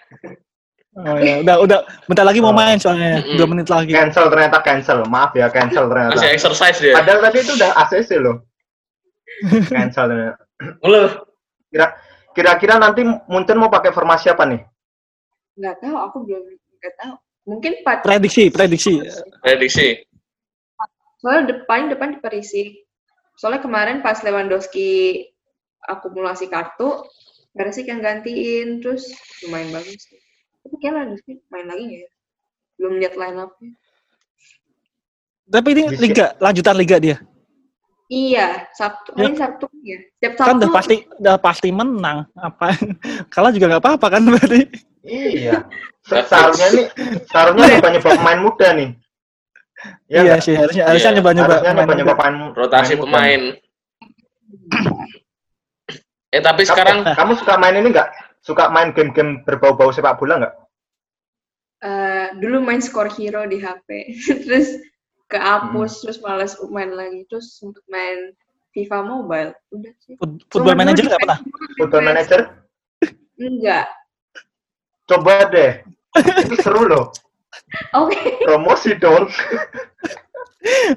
[0.99, 1.39] Oh, ya.
[1.45, 1.79] Udah, udah.
[2.09, 2.57] Bentar lagi mau Oh.
[2.57, 3.21] main soalnya.
[3.21, 3.37] Mm-mm.
[3.37, 3.93] Dua menit lagi.
[3.93, 5.05] Cancel ternyata cancel.
[5.05, 6.17] Maaf ya cancel ternyata.
[6.17, 6.97] Masih exercise dia.
[6.97, 8.43] Padahal tadi itu udah ACC loh.
[9.71, 10.41] Cancel ternyata.
[10.81, 11.05] Muller.
[11.69, 11.87] Kira
[12.33, 14.59] kira-kira nanti Munchen mau pakai formasi apa nih?
[15.59, 16.43] Nggak tahu, aku belum
[16.79, 17.15] nggak tahu.
[17.49, 18.07] Mungkin empat.
[18.07, 19.03] Prediksi, prediksi.
[19.43, 19.87] Prediksi.
[21.19, 22.79] Soalnya depan depan diperisi.
[23.35, 25.23] Soalnya kemarin pas Lewandowski
[25.83, 27.03] akumulasi kartu,
[27.55, 29.09] Persik yang gantiin, terus
[29.43, 29.99] lumayan bagus.
[30.63, 32.09] Tapi kayak Lewandowski main lagi nggak ya?
[32.79, 33.71] Belum lihat line up-nya.
[35.49, 37.17] Tapi ini liga, lanjutan liga dia.
[38.09, 39.13] Iya, Sabtu.
[39.17, 39.21] Ya.
[39.27, 39.97] Ini Sabtu ya.
[40.01, 40.49] Setiap Sabtu.
[40.49, 42.17] Kan udah pasti udah pasti menang.
[42.37, 42.73] Apa?
[43.33, 44.61] Kalah juga nggak apa-apa kan berarti.
[45.01, 45.63] Iya.
[46.03, 46.83] Se- Seharusnya ini
[47.25, 48.89] seharusnya nyoba-nyoba pemain muda nih.
[50.11, 50.39] Ya iya nggak?
[50.43, 51.17] sih, harusnya harusnya Iya.
[51.21, 51.55] nyoba-nyoba.
[51.55, 53.03] Pemain nyoba-nyoba pemain Rotasi muda.
[53.07, 53.41] pemain.
[56.29, 58.09] Eh tapi Kamu- sekarang kamu suka main ini nggak?
[58.39, 60.53] Suka main game-game berbau-bau sepak bola nggak?
[61.79, 63.87] Eh, dulu main Score Hero di HP.
[64.45, 64.77] terus
[65.25, 66.01] kehapus, Hmm.
[66.05, 67.23] terus males main lagi.
[67.25, 68.35] Terus sempet main
[68.75, 69.51] FIFA Mobile.
[69.71, 70.13] Udah sih.
[70.19, 71.39] Foot- Football Cuma manager nggak pernah.
[71.77, 72.39] Football Manager?
[73.39, 73.87] Enggak.
[75.09, 75.81] Coba deh.
[76.45, 77.09] Itu seru loh.
[77.91, 78.45] Oke.
[78.45, 79.25] Promosi dong.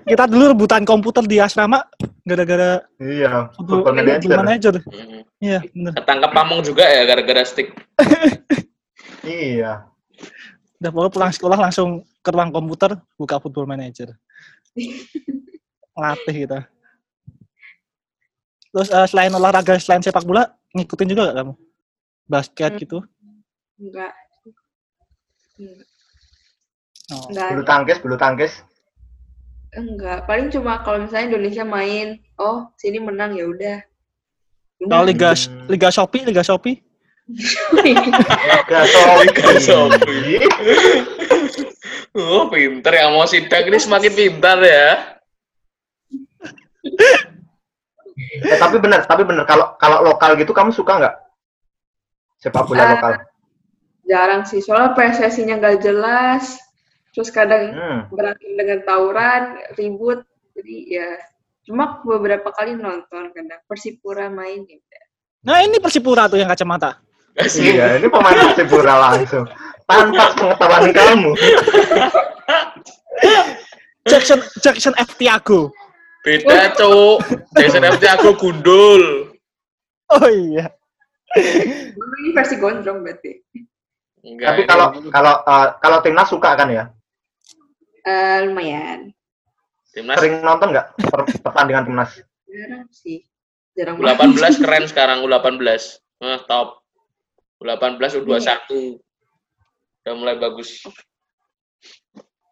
[0.05, 1.87] Kita dulu rebutan komputer di asrama
[2.23, 4.19] gara-gara Iya, football, Manager.
[4.21, 4.75] football manager.
[4.79, 5.93] mm, Iya, bener.
[5.97, 7.73] ketangkep pamong juga ya gara-gara stick.
[9.23, 9.87] Iya.
[10.77, 14.11] Udah pokoknya pulang sekolah langsung ke ruang komputer buka football manager.
[15.95, 16.59] Latih kita.
[18.73, 20.43] Terus eh, selain olahraga, selain sepak bola,
[20.75, 21.55] ngikutin juga gak kamu?
[22.27, 22.81] Basket Hmm.
[22.83, 22.99] gitu?
[23.83, 24.13] Enggak.
[25.59, 25.87] Enggak.
[27.11, 27.27] Oh.
[27.29, 27.49] Enggak.
[27.51, 28.53] Bulu tangkis, bulu tangkis.
[29.75, 30.25] Enggak.
[30.31, 33.79] Paling cuma kalau misalnya Indonesia main, oh sini menang ya udah.
[34.83, 35.35] Kalau liga
[35.67, 36.83] liga Shopee, liga Shopee,
[37.83, 39.27] Liga Shopee.
[39.31, 40.43] Liga Shopee.
[42.13, 45.17] Oh pinter yang mau sidak ini semakin pintar ya.
[48.43, 49.47] Eh, tapi benar, tapi benar.
[49.47, 51.15] Kalau kalau lokal gitu kamu suka nggak?
[52.43, 52.91] Sepak bola Ah.
[52.93, 53.13] lokal.
[54.13, 56.61] Jarang sih, soalnya PSSI-nya nggak jelas.
[57.17, 58.01] Terus kadang Hmm.
[58.13, 59.43] berakhir dengan tawuran,
[59.81, 60.21] ribut.
[60.53, 61.09] Jadi ya
[61.65, 65.05] cuma beberapa kali nonton kadang Persipura main ya udah.
[65.49, 67.01] Nah ini Persipura tuh yang kacamata.
[67.41, 69.49] Iya, ini pemain Persipura langsung.
[69.89, 71.33] Tanpa pengetahuan kamu.
[74.05, 75.73] Jackson Jackson F Tiago.
[76.23, 77.19] Beda cuk.
[77.59, 79.35] Jason FT aku gundul.
[80.13, 80.71] Oh iya.
[81.35, 83.43] Ini versi gondrong berarti.
[84.23, 84.49] Enggak.
[84.49, 86.85] Tapi ini- kalau kalau eh, kalau timnas suka kan ya?
[88.03, 89.11] Eh, lumayan.
[89.91, 92.11] timnas Sering nonton nggak per- pertandingan timnas?
[92.47, 93.27] Jarang sih.
[93.73, 94.37] Jarang banget.
[94.39, 95.59] U18 keren sekarang U18.
[96.19, 96.81] Nah, top.
[97.59, 99.01] U18 U21.
[100.03, 100.83] Udah mulai bagus.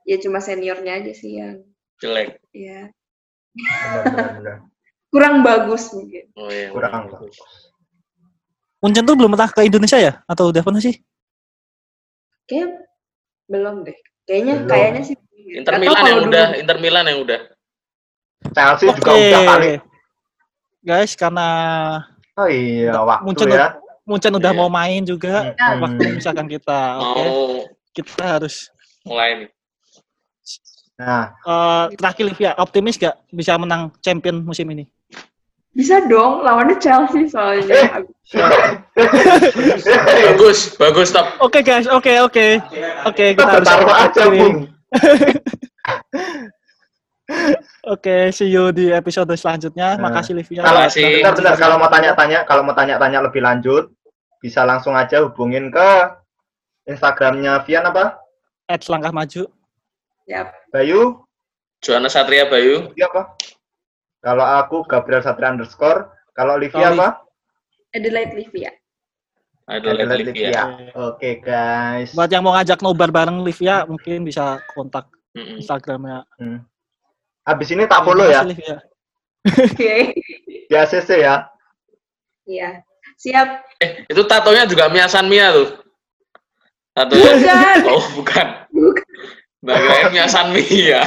[0.04, 1.62] Ya cuma seniornya aja sih yang
[1.98, 2.40] Jelek.
[2.50, 2.88] ya
[5.10, 6.30] kurang bagus mungkin.
[6.34, 6.70] Oh iya.
[6.70, 7.34] Kurang bagus.
[8.80, 10.12] Uncen tuh belum pernah ke Indonesia ya?
[10.24, 10.96] Atau udah pernah sih?
[12.50, 12.70] Kayak
[13.46, 13.94] belum deh.
[14.26, 14.68] Kayaknya Belum.
[14.68, 15.16] kayaknya sih.
[15.50, 16.58] Inter Milan yang udah, dulu.
[16.58, 17.40] Inter Milan yang udah.
[18.50, 19.22] Chelsea juga Oke.
[19.22, 19.72] udah kali.
[20.80, 21.48] Guys, karena
[22.34, 23.76] Oh iya, waktu Munchen, ya.
[24.02, 24.58] Munchen udah Iya.
[24.58, 25.82] mau main juga, Hmm.
[25.84, 26.80] waktu memisahkan kita.
[26.96, 27.36] Oke, Mau
[27.92, 28.70] kita harus
[29.04, 29.50] mulai nih.
[30.96, 34.84] Nah, eh, terakhir Livia, optimis gak bisa menang champion musim ini?
[35.70, 38.02] Bisa dong, lawannya Chelsea soalnya.
[40.30, 41.26] Bagus, bagus top.
[41.42, 42.46] Oke guys, oke oke.
[43.06, 44.22] Oke, kita kita harus bertaruh aja.
[44.30, 44.56] Bung.
[47.86, 49.96] Oke, see you di episode selanjutnya.
[49.96, 50.66] Nah, Makasih Livia.
[50.66, 53.94] Kalau bentar, bentar, kalau mau tanya-tanya, kalau mau tanya-tanya lebih lanjut,
[54.42, 55.88] bisa langsung aja hubungin ke
[56.90, 58.18] Instagramnya Vian apa?
[58.66, 59.46] At selangkah maju.
[60.26, 60.52] Yap.
[60.74, 61.22] Bayu,
[61.80, 62.92] Johannes Satria Bayu.
[62.92, 63.34] dia apa?
[64.20, 67.24] Kalau aku Gabriel Satria underscore, kalau Livia apa?
[67.96, 68.70] Adelaide Livia.
[69.64, 70.48] Adelaide Adelaide Livia.
[70.52, 70.64] Livia.
[71.08, 72.12] Oke guys.
[72.12, 75.64] Buat yang mau ngajak nobar bareng Livia, mungkin bisa kontak Mm-mm.
[75.64, 76.28] Instagramnya.
[76.36, 76.60] Hmm.
[77.48, 78.78] Habis ini tak follow ya ya.
[79.48, 80.12] Oke.
[80.68, 81.48] di ACC ya.
[82.44, 82.84] Iya.
[83.16, 83.48] Siap.
[83.80, 85.80] Eh, itu tatonya juga Miasan Mia tuh.
[86.92, 87.32] Tatonya.
[87.36, 87.78] Bukan.
[87.88, 88.46] Oh, bukan.
[88.68, 89.06] Bukan.
[89.64, 91.02] Nah, kirain Miasan Mia.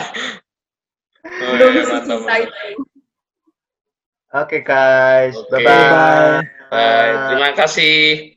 [1.23, 2.92] Oh, Belum iya, mantap, mantap.
[4.33, 6.41] Oke guys, Oke, bye bye.
[6.73, 7.13] bye.
[7.29, 8.32] Terima kasih.